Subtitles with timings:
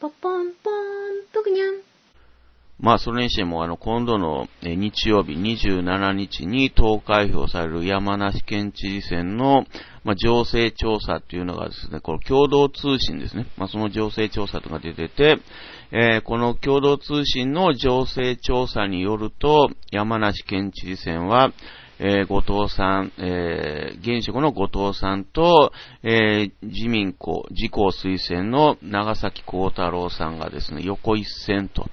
[0.00, 0.74] ポポンポン、
[1.32, 1.74] ぷくにゃん。
[2.80, 9.64] まあ、それにしても、あの、今度の日曜日27日に投開票される山梨県知事選の、
[10.02, 13.46] まあ、情勢調査っていうのがですね、この共同通信ですね。
[13.56, 15.38] まあ、その情勢調査とか出てて、
[15.92, 21.52] えーこの共同通信の情勢調査によると、山梨県知事選は、
[21.98, 25.72] えー後藤さん、えー現職の後藤さんと、
[26.02, 31.88] えー自民公、自公推薦の長崎幸太郎さんがですね、横一線と、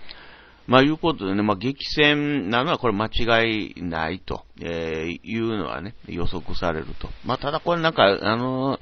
[0.67, 7.09] まあ、いうことでね、まあ、激戦なのはこれ間違いないと、えーいうのはね、予測されると。
[7.26, 8.79] まあ、ただこれなんか、あの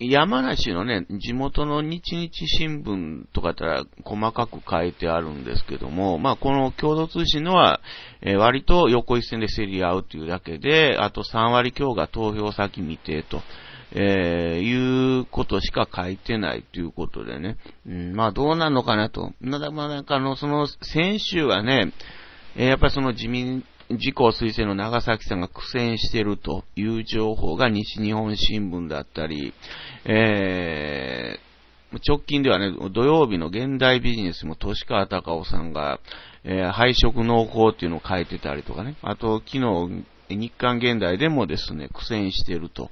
[0.00, 7.80] 山梨のね、地元の日日新聞とかだったら細かく書いてあるんですけども、まあこの共同通信のは、
[8.20, 13.42] えー割と横一線で競り合うというだけで、あと3割強が投票先未定と、
[13.90, 19.32] えーいうことしか書いてないということでね、うん、まあどうなのかなと。
[19.40, 21.92] まだまあなんかあの、その先週はね、
[22.56, 29.54] えやっぱりその自民、自公推薦の長崎さんが苦戦しているという情報が西日本新聞だったり、
[30.04, 31.48] えー
[32.06, 36.00] 直近ではね、土曜日の現代ビジネスも年川隆夫さんが、
[36.44, 42.90] えー配色濃厚っていうのを書いてたりとかね、あと昨日、日刊現代でもですね、苦戦していると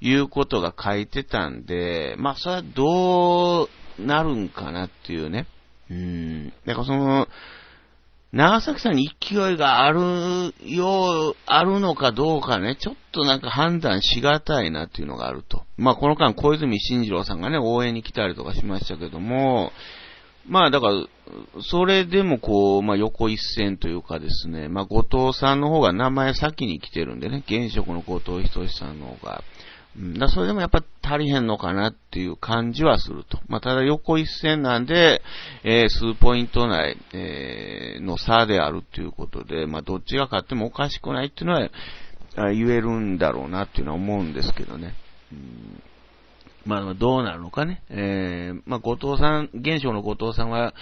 [0.00, 5.46] いうことが書いてたんで、まあそれはどうなるんかなっていうね。
[5.90, 6.52] うん。
[6.64, 7.26] だからその、
[8.32, 15.62] 長崎さんに勢いがあるよう、あるのかどうかね、ちょっとなんか判断しがたいなっていうのがあると。
[15.78, 19.72] まあこの間小泉進次郎さんがね、応援に来たりとかしましたけども、
[20.46, 20.94] まあだから、
[21.62, 29.42] それでもこう、まあ横一線というかですね、まあ後藤さんの方が名前先に来てるんでね、現職の後藤仁さんの方が。
[30.18, 33.40] だそれでもやっぱ足りへんのかなっていう感じはすると。
[33.48, 35.22] まあ、ただ横一線なんで、
[35.64, 44.94] えー数ポイント内、えーの差であるっていうことで、まあ、どっちが勝ってもおかしくないっていうのは、言えるんだろうなっていうのは思うんですけどね。
[45.32, 45.82] うん
[46.64, 47.82] まあ、どうなるのかね。
[47.88, 50.74] えーまあ、後藤さん、現職の後藤さんは、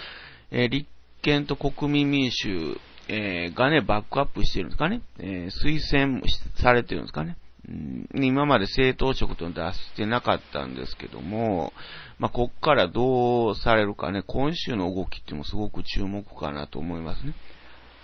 [0.51, 0.87] えー立
[1.23, 5.01] 憲と国民民主、えーがね、バックアップしてるんですかね。
[5.17, 6.21] えー推薦
[6.61, 7.37] されてるんですかね。
[7.69, 11.73] うん今まで政党職と出してなかったんですけども、
[12.19, 17.33] まあ、こっからどうされるかね、今週の動きっていうのもすごく注目かなと思いますね。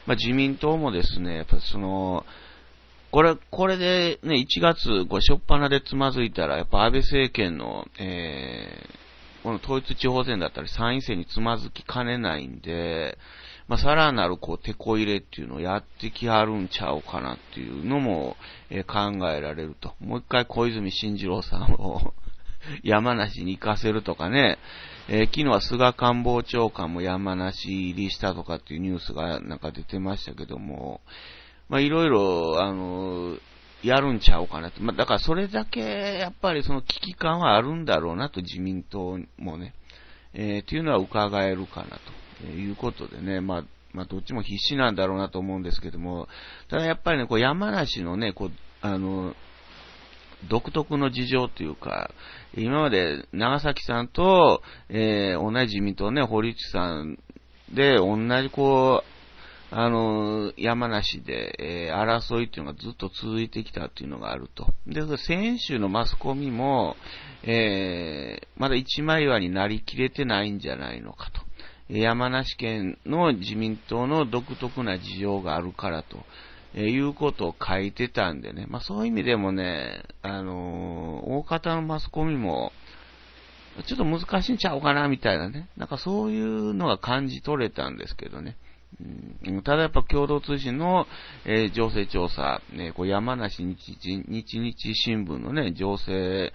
[0.06, 2.26] まあ、自民党もですね、やっぱその、
[3.12, 13.18] これ、これでね、1月、これ、しょっぱなでつまずいたら、やっぱ安倍政権の、えー、この統一地方選だったり参院選につまずきかねないんで、
[13.68, 18.36] まあ、さらなるこう、手こ入れっていうのをやってきはるんちゃうかなっていうのも、
[18.70, 19.94] えー考えられると。
[20.00, 22.14] もう一回小泉進次郎さんを
[22.84, 24.58] 山梨に行かせるとかね、
[25.08, 31.02] えー昨日は菅官房長官も山梨入りしたとかっていうニュースがなんか出てましたけども、
[31.70, 33.38] まあいろいろ、あの、
[33.84, 34.82] やるんちゃうかなと。
[34.82, 35.82] まあだからそれだけ、
[36.20, 39.74] やっぱりその危機感はあるんだろうなと自民党もね、
[40.34, 42.13] えーっていうのは伺えるかなと
[42.44, 46.28] えいうことでね、まあ、まあどっちも必死なんだろうなと思うんですけども、
[46.70, 49.36] ただやっぱりね、こう山梨のね、こう、あの、
[50.50, 52.12] 独特の事情というか、
[52.56, 57.18] 今まで長崎さんと、えー同じ自民党ね、堀内さん
[57.72, 59.04] で、同じこ
[59.72, 64.68] う、あの、山梨で、えー争いっていうのがずっと続いてきたっていうのがあると。
[64.86, 66.96] で、先週のマスコミも、
[67.44, 71.43] えーまだ一枚岩になりきれてないんじゃないのかと。
[71.90, 76.20] 山梨県の自民党の独特な事情があるからと。
[76.76, 78.66] えーいうことを書いてたんでね。
[78.68, 82.72] まあそういう意味でもね、あのー大方のマスコミも、
[83.86, 85.70] ちょっと難しいんちゃうかな、みたいなね。
[85.78, 88.58] なんかそういうのが感じ取れたんですけどね。
[89.46, 91.08] うんただやっぱ共同通信の、
[91.46, 96.54] えー情勢調査、ね、こう山梨日日日日新聞のね、情勢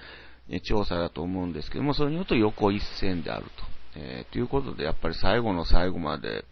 [0.65, 3.78] 調査だと思うんですけども、それによると横一線であると。
[4.01, 6.45] えーということで、やっぱり最後の最後まで、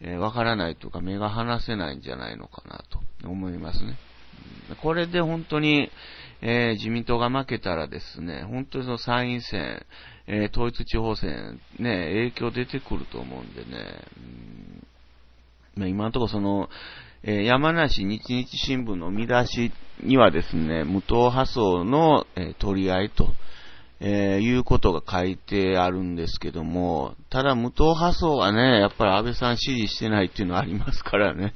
[0.00, 3.98] えーわからないというか、目が離せないんじゃないのかなと思いますね。
[4.80, 5.90] これで本当に、
[6.40, 9.84] えー自民党が負けたらですね、本当にその参院選、
[10.26, 13.66] えー統一地方選、ね、影響出てくると思うんでね、
[15.76, 15.82] うん。
[15.82, 16.68] ま今のところその、
[17.24, 19.72] えー山梨日日新聞の見出し
[20.02, 23.32] にはですね、無党派層の、え取り合いと、
[24.04, 31.54] えーいうことが書いてあるんですけども、ただ無党派層はね、やっぱり安倍さん支持してないっていうのはありますからね。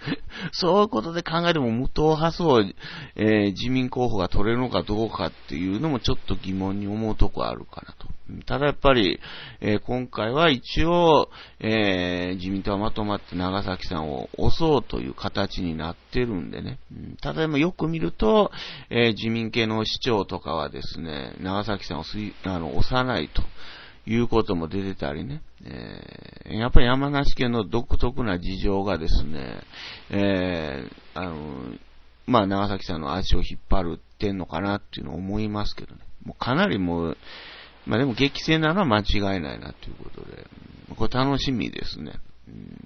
[0.52, 8.08] そういうことで考えても無党派層、えー、自民候補が取れるのかどうかっていうのもちょっと疑問に思うとこあるかなと。
[8.44, 9.20] ただやっぱり、
[9.60, 11.30] えー、今回は一応、
[11.60, 16.78] えー、自民党はまとまって長崎さんを押そうという形になってるんでね。
[17.22, 18.50] ただよく見ると、
[18.90, 22.04] え自民系の市長とかはですね、長崎さんを
[22.44, 23.42] あの押さないと。
[24.08, 25.42] いうことも出てたりね。
[25.64, 29.60] えー、やっぱり山梨県の独特な事情がですね、
[30.08, 31.36] えー、あの、
[32.26, 36.00] まあ、長崎さんの足を引っ張るってんのかなっていうのを思いますけどね。
[36.24, 37.16] もうかなりもう、
[37.86, 40.46] まあでも激戦なのは間違いないなということで、
[40.96, 42.14] これ楽しみですね。
[42.48, 42.76] うん、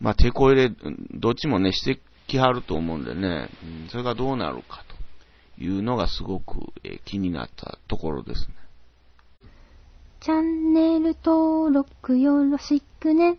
[0.00, 0.72] まあ、手こ入れ、
[1.12, 4.84] どっちもね、してきはると思うんでね、うん、それがどうなるか
[5.58, 8.54] というのがすごく、えー、気になったところですね。
[10.22, 13.38] チャンネル登録よろしくね。